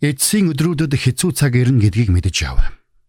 Эцсийн 0.00 0.48
өдрүүдэд 0.56 0.96
хэцүү 0.96 1.36
цаг 1.36 1.60
ирнэ 1.60 1.84
гэдгийг 1.84 2.08
мэдэж 2.08 2.36
яв. 2.48 2.56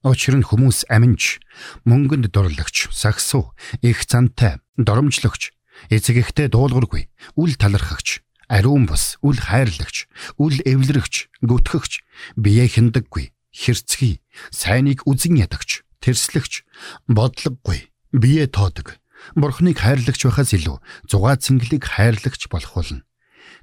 Учир 0.03 0.35
нь 0.35 0.43
хүмүүс 0.43 0.91
аминч, 0.91 1.39
мөнгөнд 1.87 2.27
дурлагч, 2.35 2.91
сагсуу, 2.91 3.55
их 3.79 4.03
цантай, 4.03 4.59
доромжлогч, 4.75 5.55
эцэг 5.87 6.19
ихтэй 6.19 6.51
дуулуургүй, 6.51 7.07
үл 7.39 7.55
талархагч, 7.55 8.19
ариун 8.51 8.91
бус, 8.91 9.15
үл 9.23 9.39
хайрлагч, 9.39 10.11
үл 10.35 10.59
эвлэрэгч, 10.67 11.31
гүтгэгч, 11.39 12.03
бие 12.35 12.67
хиндаггүй, 12.67 13.31
хэрцгий, 13.55 14.19
сайныг 14.51 15.07
үзен 15.07 15.39
ядагч, 15.39 15.87
тэрслэгч, 16.03 16.67
бодлогогүй, 17.07 17.87
бие 18.11 18.51
тоодог, 18.51 18.99
бурхныг 19.39 19.79
хайрлагч 19.79 20.27
байхаас 20.27 20.51
илүү 20.59 20.83
зугаа 21.07 21.39
цэнгэлийг 21.39 21.87
хайрлагч 21.87 22.51
болох 22.51 22.75
болно. 22.75 23.07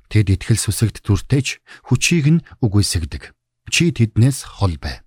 Тэд 0.09 0.33
итгэл 0.33 0.57
сүсэгт 0.57 1.05
дүртэйч 1.05 1.61
хүчийг 1.85 2.27
нь 2.33 2.41
үгүйсгдэг. 2.65 3.37
Чи 3.69 3.93
тэднээс 3.93 4.57
хол 4.57 4.81
бай. 4.81 5.05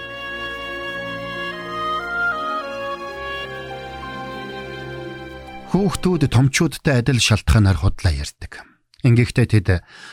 Хүүхдүүд 5.70 6.22
томчуудтай 6.34 6.98
адил 6.98 7.22
шалтгаанаар 7.22 7.78
худлаа 7.78 8.10
ярьдаг. 8.10 8.69
Ингэхдээ 9.00 9.46
тэд 9.48 9.68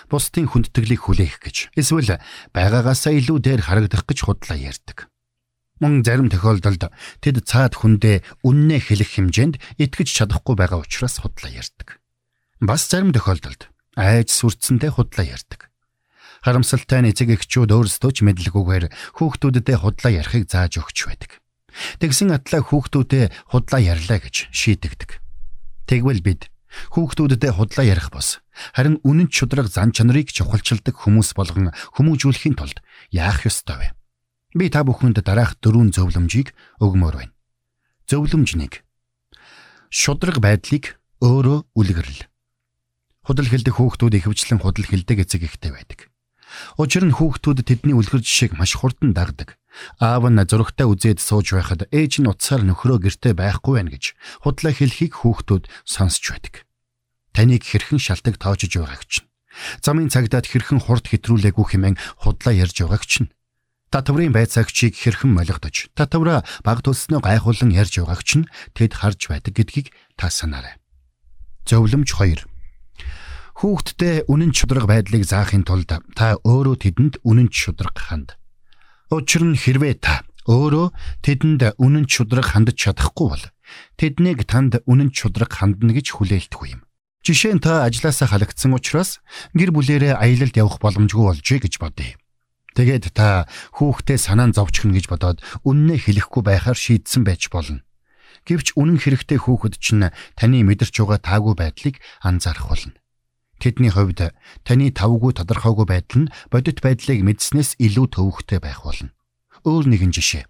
бусдын 0.07 0.47
хүндэтгэлийг 0.47 1.01
хүлээх 1.03 1.43
гэж 1.43 1.75
эсвэл 1.75 2.23
байгаагаасаа 2.55 3.13
илүү 3.19 3.37
дээр 3.43 3.61
харагдах 3.67 4.07
гэж 4.07 4.19
худлаа 4.23 4.55
ярьдаг. 4.55 5.11
Мөн 5.83 6.01
зарим 6.07 6.31
тохиолдолд 6.31 6.89
тэд 7.21 7.43
цаад 7.45 7.77
хүндээ 7.77 8.23
үннээ 8.47 8.79
хэлэх 8.81 9.11
хэмжээнд 9.19 9.55
итгэж 9.77 10.09
чадахгүй 10.09 10.55
байгаа 10.57 10.81
учраас 10.81 11.19
худлаа 11.21 11.51
ярьдаг. 11.51 11.99
Бас 12.63 12.87
зарим 12.89 13.13
тохиолдолд 13.13 13.69
айж 13.93 14.31
сүрцэндээ 14.33 14.91
худлаа 14.95 15.25
ярьдаг. 15.27 15.69
Харамсалтай 16.41 17.03
нь 17.03 17.09
эцэг 17.13 17.29
эхчүүд 17.35 17.69
өөрсдөө 17.75 18.11
ч 18.13 18.17
мэдлэггүйгээр 18.25 18.85
хүүхдүүдэд 19.19 19.67
худлаа 19.77 20.11
ярихыг 20.15 20.49
зааж 20.49 20.81
өгч 20.81 20.97
байдаг. 21.05 21.31
Тэгсэн 22.01 22.33
атлаа 22.33 22.61
хүүхдүүдэд 22.65 23.33
худлаа 23.53 23.81
ярьлаа 23.81 24.17
гэж 24.21 24.49
шийдэгдэг. 24.49 25.21
Тэгвэл 25.85 26.21
бид 26.25 26.49
Хүүхдүүдэд 26.93 27.43
худлаа 27.55 27.85
ярих 27.85 28.11
бос. 28.11 28.43
Харин 28.75 28.99
үнэн 29.03 29.31
чудраг 29.31 29.71
зан 29.71 29.95
чанарыг 29.95 30.29
чухалчилдаг 30.33 30.95
хүмүүс 30.95 31.33
болгон 31.37 31.71
хүмүүжүүлэхийн 31.95 32.55
тулд 32.59 32.83
яах 33.11 33.47
ёстой 33.47 33.77
вэ? 33.77 33.87
Би 34.57 34.67
та 34.71 34.83
бүхэнд 34.83 35.21
дараах 35.23 35.55
дөрвөн 35.63 35.93
зөвлөмжийг 35.95 36.51
өгмөр 36.81 37.15
байна. 37.15 37.33
Зөвлөмж 38.07 38.55
1. 38.55 38.83
Шудраг 39.91 40.39
байдлыг 40.43 40.99
өөрөө 41.23 41.71
үлгэрэл. 41.75 42.27
Худал 43.27 43.47
хэлдэг 43.51 43.75
хүүхдүүд 43.75 44.13
ихэвчлэн 44.23 44.63
худал 44.63 44.87
хэлдэг 44.87 45.27
эцэг 45.27 45.43
ихтэй 45.43 45.71
байдаг. 45.75 46.07
Учир 46.79 47.03
нь 47.03 47.15
хүүхдүүд 47.15 47.67
тэдний 47.67 47.95
үлгэр 47.95 48.23
жишээг 48.23 48.55
маш 48.55 48.79
хурдан 48.79 49.11
дагдаг. 49.11 49.59
Аав 49.99 50.25
нь 50.29 50.41
зурагтай 50.41 50.87
үзээд 50.89 51.19
сууж 51.21 51.53
байхад 51.53 51.89
ээж 51.93 52.21
нь 52.21 52.29
утсаар 52.29 52.63
нөхрөө 52.65 53.07
гэртээ 53.07 53.33
байхгүй 53.37 53.73
байна 53.77 53.91
гэж 53.93 54.17
худлаа 54.43 54.73
хэлхийг 54.73 55.13
хүүхдүүд 55.21 55.63
сонсч 55.85 56.23
байдаг. 56.31 56.65
Таныг 57.33 57.63
хэрхэн 57.65 58.01
шалтак 58.01 58.41
тоочж 58.41 58.73
байгааг 58.77 59.03
чинь. 59.05 59.27
Замын 59.81 60.09
цагдаад 60.09 60.45
хэрхэн 60.49 60.81
хурд 60.81 61.05
хэтрүүлээгүй 61.09 61.65
хэмээн 61.65 61.97
худлаа 62.21 62.53
ярьж 62.53 62.81
байгааг 62.81 63.03
чинь. 63.05 63.29
Татврын 63.87 64.35
байцаагчийг 64.35 64.99
хэрхэн 64.99 65.31
молигдож, 65.31 65.87
татвраа 65.95 66.43
баг 66.65 66.83
төлснөө 66.83 67.23
гайхуулан 67.23 67.71
ярьж 67.71 68.03
байгааг 68.03 68.21
чинь 68.25 68.45
тэд 68.75 68.99
харж 68.99 69.31
байдаг 69.31 69.53
гэдгийг 69.55 69.95
та 70.19 70.27
санаарай. 70.27 70.75
Зөвлөмж 71.63 72.11
2 72.11 72.43
Хүүхдтэй 73.57 74.29
үнэн 74.29 74.53
чудраг 74.53 74.85
байдлыг 74.85 75.25
заахын 75.25 75.65
тулд 75.65 75.89
та 75.89 76.37
өөрөө 76.45 76.75
тэдэнд 76.77 77.25
үнэн 77.25 77.49
чудраг 77.49 77.97
ханд. 77.97 78.37
Учир 79.07 79.43
нь 79.47 79.55
хэрвээ 79.55 80.03
та 80.03 80.27
өөрөө 80.51 80.91
тэдэнд 81.23 81.79
үнэн 81.79 82.11
чудраг 82.11 82.51
хандж 82.51 82.75
чадахгүй 82.75 83.27
бол 83.31 83.45
тэднийг 83.95 84.43
танд 84.43 84.83
үнэн 84.83 85.15
чудраг 85.15 85.47
хандна 85.47 85.95
гэж 85.95 86.11
хүлээлтгүй 86.11 86.75
юм. 86.75 86.83
Жишээ 87.23 87.55
нь 87.55 87.63
та 87.63 87.87
ажлаасаа 87.87 88.27
халагдсан 88.35 88.75
учраас 88.75 89.23
гэр 89.55 89.71
бүлээрээ 89.71 90.11
аялалд 90.11 90.55
явах 90.59 90.83
боломжгүй 90.83 91.23
болжээ 91.23 91.59
гэж 91.63 91.73
бодъё. 91.79 92.19
Тэгээд 92.75 93.15
та 93.15 93.47
хүүхдээ 93.79 94.19
санаан 94.19 94.51
зовчихно 94.51 94.91
гэж 94.99 95.07
бодоод 95.07 95.39
үннээ 95.63 96.03
хэлэхгүй 96.03 96.43
байхаар 96.43 96.75
шийдсэн 96.75 97.23
байж 97.23 97.47
болно. 97.47 97.87
Гэвч 98.43 98.75
үнэн 98.75 98.99
хэрэгтэй 98.99 99.39
хүүхэд 99.39 99.79
чинь 99.79 100.11
таны 100.35 100.67
мэдэрч 100.67 100.99
байгаа 100.99 101.19
таагүй 101.23 101.55
байдлыг 101.55 101.95
анзаарах 102.23 102.67
болно. 102.67 102.95
Тэдний 103.57 103.89
хувьд 103.89 104.33
таны 104.61 104.93
тавгүй 104.93 105.33
тодорхойгүй 105.33 105.85
байдал 105.89 106.29
нь 106.29 106.31
бодит 106.53 106.81
байдлыг 106.85 107.25
мэдснээс 107.25 107.81
илүү 107.81 108.05
төвөгтэй 108.13 108.61
байх 108.61 108.85
болно. 108.85 109.13
Өөр 109.65 109.89
нэгэн 109.89 110.13
жишээ. 110.13 110.45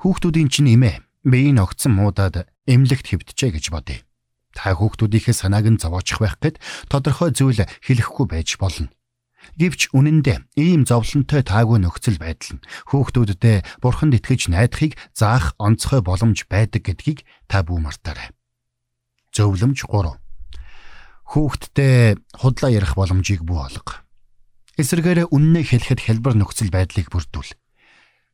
Хүүхдүүдийн 0.00 0.48
чинь 0.48 0.72
эмээ 0.72 1.04
биеийн 1.26 1.60
огцсон 1.60 1.92
муудаад 1.98 2.48
эмнэлэгт 2.64 3.12
хэвтжээ 3.12 3.50
гэж 3.60 3.64
бодъё. 3.74 4.00
Та 4.56 4.72
хүүхдүүдийнхээ 4.72 5.36
санааг 5.36 5.66
нь 5.68 5.82
зовоочих 5.82 6.22
байх 6.22 6.40
гэд 6.40 6.56
тодорхой 6.88 7.36
зүйл 7.36 7.68
хэлэхгүй 7.84 8.26
байж 8.30 8.56
болно. 8.56 8.88
Гэвч 9.60 9.94
үнэн 9.94 10.24
дээр 10.24 10.42
ийм 10.58 10.88
зовлонтой 10.88 11.44
таагүй 11.44 11.78
нөхцөл 11.84 12.18
байдал 12.18 12.58
нь 12.58 12.64
хүүхдүүдэд 12.90 13.84
бурханд 13.84 14.16
итгэж 14.18 14.50
найдахыг 14.50 14.98
заах 15.14 15.54
онцгой 15.60 16.02
боломж 16.02 16.48
байдаг 16.50 16.82
гэдгийг 16.82 17.22
та 17.46 17.62
бүү 17.62 17.78
мартаарай. 17.78 18.34
Зөвлөмж 19.30 19.86
3 19.86 20.25
хүүхдтэй 21.26 22.16
худлаа 22.38 22.70
ярих 22.70 22.94
боломжийг 22.94 23.42
бүү 23.42 23.58
олго. 23.58 23.92
Эсвэргээр 24.78 25.32
үннээ 25.32 25.64
хэлэхэд 25.66 26.00
хялбар 26.06 26.38
нөхцөл 26.38 26.70
байдлыг 26.70 27.10
бүрдүүл. 27.10 27.56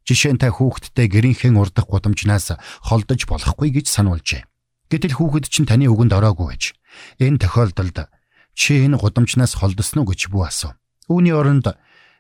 Жишээ 0.04 0.34
нь 0.34 0.40
та 0.42 0.50
хүүхдтэй 0.50 1.06
гэрийнхэн 1.06 1.56
урдах 1.56 1.86
гудамжнаас 1.86 2.58
холдож 2.82 3.20
болохгүй 3.30 3.70
гэж 3.70 3.86
сануулжээ. 3.86 4.42
Гэтэл 4.90 5.14
хүүхэд 5.16 5.46
чинь 5.46 5.70
таны 5.70 5.86
үгэнд 5.86 6.12
ороогүй 6.12 6.46
байж. 6.52 6.74
Энэ 7.22 7.40
тохиолдолд 7.40 8.10
чи 8.58 8.82
энэ 8.82 8.98
гудамжнаас 8.98 9.56
холдсон 9.56 10.02
уу 10.02 10.10
гэж 10.10 10.28
бүү 10.28 10.42
асуу. 10.42 10.74
Үүний 11.08 11.32
оронд 11.32 11.78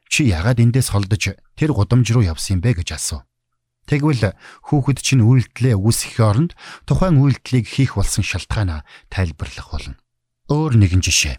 чи 0.08 0.30
ягаад 0.30 0.62
эндээс 0.62 0.94
холдож 0.94 1.36
тэр 1.58 1.70
гудамж 1.74 2.06
руу 2.14 2.24
явсан 2.24 2.62
бэ 2.62 2.80
гэж 2.80 2.96
асуу. 2.96 3.26
Тэгвэл 3.90 4.38
хүүхэд 4.70 4.98
чинь 5.02 5.26
үйлдэлээ 5.26 5.74
үүсгэхийн 5.74 6.28
оронд 6.30 6.52
тухайн 6.86 7.18
үйлдэлийг 7.18 7.66
хийх 7.66 7.98
болсон 7.98 8.22
шалтгаанаа 8.22 8.86
тайлбарлах 9.10 9.68
болно. 9.74 9.98
Өөр 10.50 10.74
нэгэн 10.80 11.02
жишээ. 11.04 11.38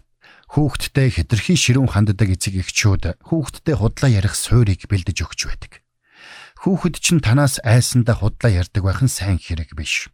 Хүүхдтэй 0.54 1.08
хэтэрхий 1.10 1.58
ширүүн 1.58 1.90
ханддаг 1.90 2.30
эцэг 2.30 2.62
эхчүүд 2.62 3.18
хүүхдтэй 3.26 3.74
худлаа 3.74 4.10
ярих 4.12 4.38
суурийг 4.38 4.86
бэлдэж 4.86 5.18
өгч 5.26 5.40
байдаг. 5.50 5.82
Хүүхэд 6.62 6.96
чинь 7.02 7.18
танаас 7.18 7.58
айсандаа 7.66 8.16
худлаа 8.22 8.52
ярьдаг 8.62 8.82
байх 8.86 9.02
нь 9.02 9.10
сайн 9.10 9.42
хэрэг 9.42 9.74
биш. 9.74 10.08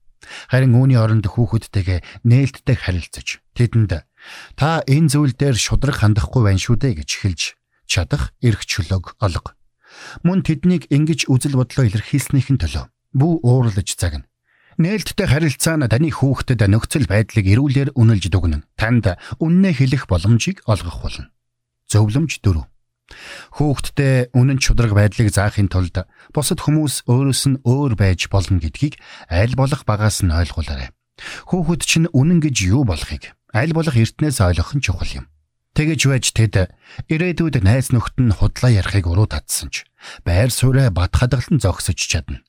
Харин 0.48 0.74
үүний 0.76 0.96
оронд 0.96 1.28
хүүхэдтэйгээ 1.28 2.24
нээлттэй 2.24 2.76
харилцаж 2.76 3.44
тэдэнд 3.56 4.04
та 4.56 4.84
энэ 4.84 5.08
зүйл 5.12 5.34
дээр 5.36 5.56
шудраг 5.56 6.00
хандахгүй 6.00 6.42
байна 6.44 6.60
шүү 6.60 6.76
дээ 6.80 6.94
гэж 7.04 7.10
хэлж 7.20 7.42
чадах 7.88 8.32
эрх 8.44 8.64
чөлөөг 8.64 9.20
олго. 9.20 9.56
Мөн 10.22 10.46
тэднийг 10.46 10.86
ингэж 10.92 11.26
үзэл 11.26 11.58
бодлоо 11.58 11.84
илэрхийлснийхэн 11.88 12.60
төлөө 12.62 12.84
бүү 13.16 13.32
уурлаж 13.42 13.88
загна. 13.98 14.29
Нээлттэй 14.80 15.28
харилцаа 15.28 15.76
нь 15.76 15.92
таны 15.92 16.08
хүүхдэд 16.08 16.64
нөхцөл 16.64 17.04
байдлыг 17.04 17.44
эрүүлэр 17.52 17.92
үнэлж 18.00 18.32
дүгнэн 18.32 18.64
танд 18.80 19.12
үннээ 19.36 19.76
хэлэх 19.76 20.08
боломжийг 20.08 20.64
олгох 20.64 21.04
болно. 21.04 21.28
Зөвлөмж 21.92 22.40
4. 22.40 22.64
Хүүхдтэй 23.60 24.32
үнэн 24.32 24.56
чудраг 24.56 24.96
байдлыг 24.96 25.28
заахын 25.36 25.68
тулд 25.68 26.08
бусад 26.32 26.64
хүмүүс 26.64 27.04
өөрөөс 27.12 27.42
нь 27.52 27.60
өөр 27.60 27.92
байж 28.00 28.32
болно 28.32 28.56
гэдгийг 28.56 28.96
аль 29.28 29.52
болох 29.52 29.84
багаас 29.84 30.24
нь 30.24 30.32
ойлгуулаарай. 30.32 30.88
Хүүхэд 31.52 31.82
чинь 31.84 32.08
үнэн 32.16 32.40
гэж 32.40 32.56
юу 32.72 32.88
болохыг 32.88 33.36
аль 33.52 33.76
болох 33.76 33.92
эртнээс 34.00 34.40
ойлгох 34.40 34.72
нь 34.72 34.80
чухал 34.80 35.12
юм. 35.12 35.28
Тэгэж 35.76 36.00
байж 36.08 36.32
тэд 36.32 36.72
ирээдүйд 37.12 37.60
найз 37.60 37.92
нөхд 37.92 38.16
нь 38.16 38.32
худлаа 38.32 38.72
ярихыг 38.72 39.12
уруу 39.12 39.28
татсан 39.28 39.68
ч 39.68 39.84
байр 40.24 40.48
сууриа 40.48 40.88
бат 40.88 41.12
хадгалан 41.12 41.60
зогсож 41.60 42.00
чадна. 42.00 42.40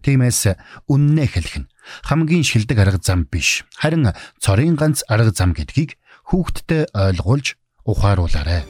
Тиймээс 0.00 0.56
үннээ 0.88 1.28
хэлэх 1.28 1.56
нь 1.60 1.70
хамгийн 2.02 2.44
шилдэг 2.44 2.78
арга 2.78 3.00
зам 3.02 3.26
биш. 3.30 3.64
Харин 3.76 4.12
цорын 4.38 4.76
ганц 4.76 5.02
арга 5.08 5.32
зам 5.32 5.52
гэдгийг 5.52 5.96
хүүхдтэд 6.28 6.94
ойлгуулж 6.94 7.56
ухааруулаарай. 7.84 8.64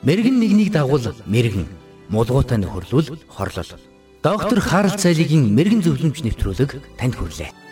Мэргэн 0.00 0.40
нэгнийг 0.40 0.72
дагуул 0.72 1.12
мэргэн 1.28 1.68
мулгуутай 2.08 2.56
нөхөрлөл 2.56 3.20
хорлол. 3.28 3.72
Доктор 4.24 4.60
Харалт 4.60 4.96
цайлигийн 4.96 5.52
мэрэгэн 5.52 5.84
зөвлөмж 5.84 6.24
нэвтрүүлэг 6.24 6.70
танд 6.96 7.14
хүрэлээ. 7.20 7.69